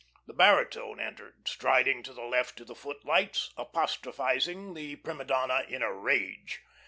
[0.25, 5.83] The baritone entered, striding to the left of the footlights, apostrophising the prima donna in
[5.83, 6.63] a rage.